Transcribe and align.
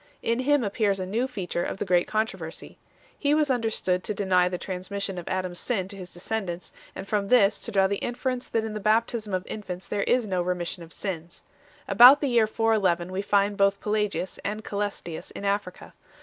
In 0.23 0.39
him 0.39 0.63
appears 0.63 0.99
a 0.99 1.05
new 1.05 1.27
feature 1.27 1.63
of 1.63 1.77
the 1.77 1.85
great 1.85 2.07
controversy. 2.07 2.79
He 3.19 3.35
was 3.35 3.51
understood 3.51 4.03
to 4.03 4.15
deny 4.15 4.49
the 4.49 4.57
transmission 4.57 5.19
of 5.19 5.27
Adam 5.27 5.51
s 5.51 5.59
sin 5.59 5.87
to 5.89 5.95
his 5.95 6.11
descendants, 6.11 6.73
and 6.95 7.07
from 7.07 7.27
this 7.27 7.59
to 7.59 7.71
draw 7.71 7.85
the 7.85 7.97
inference 7.99 8.49
that 8.49 8.65
in 8.65 8.73
the 8.73 8.79
baptism 8.79 9.31
of 9.31 9.45
infants 9.45 9.87
there 9.87 10.01
is 10.01 10.25
no 10.25 10.41
remission 10.41 10.81
of 10.81 10.91
sins 10.91 11.43
1. 11.85 11.93
About 11.93 12.19
the 12.19 12.29
year 12.29 12.47
411 12.47 13.11
we 13.11 13.21
find 13.21 13.57
both 13.57 13.79
Pelagius 13.79 14.39
and 14.43 14.63
Cselestius 14.63 15.29
in 15.35 15.45
Africa. 15.45 15.93